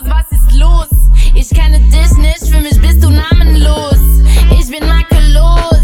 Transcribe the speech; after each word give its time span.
los, 0.00 0.10
was 0.10 0.26
ist 0.32 0.52
los? 0.58 0.88
Ich 1.34 1.48
kenne 1.50 1.78
dich 1.88 2.12
nicht, 2.18 2.46
für 2.50 2.60
mich 2.60 2.80
bist 2.80 3.02
du 3.02 3.10
namenlos. 3.10 3.98
Ich 4.58 4.68
bin 4.68 4.86
makellos. 4.86 5.80